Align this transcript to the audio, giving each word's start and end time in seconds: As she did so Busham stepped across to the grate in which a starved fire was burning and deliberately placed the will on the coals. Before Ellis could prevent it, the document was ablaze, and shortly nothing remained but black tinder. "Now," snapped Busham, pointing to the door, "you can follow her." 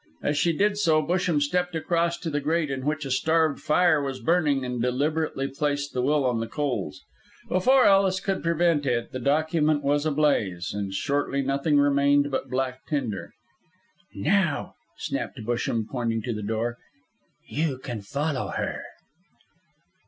As 0.23 0.35
she 0.35 0.51
did 0.51 0.79
so 0.79 1.03
Busham 1.05 1.39
stepped 1.39 1.75
across 1.75 2.17
to 2.17 2.31
the 2.31 2.39
grate 2.39 2.71
in 2.71 2.85
which 2.87 3.05
a 3.05 3.11
starved 3.11 3.59
fire 3.61 4.01
was 4.01 4.19
burning 4.19 4.65
and 4.65 4.81
deliberately 4.81 5.47
placed 5.47 5.93
the 5.93 6.01
will 6.01 6.25
on 6.25 6.39
the 6.39 6.47
coals. 6.47 7.03
Before 7.49 7.85
Ellis 7.85 8.19
could 8.19 8.41
prevent 8.41 8.87
it, 8.87 9.11
the 9.11 9.19
document 9.19 9.83
was 9.83 10.07
ablaze, 10.07 10.73
and 10.73 10.91
shortly 10.91 11.43
nothing 11.43 11.77
remained 11.77 12.31
but 12.31 12.49
black 12.49 12.83
tinder. 12.87 13.35
"Now," 14.15 14.73
snapped 14.97 15.39
Busham, 15.45 15.85
pointing 15.87 16.23
to 16.23 16.33
the 16.33 16.41
door, 16.41 16.79
"you 17.47 17.77
can 17.77 18.01
follow 18.01 18.47
her." 18.47 18.81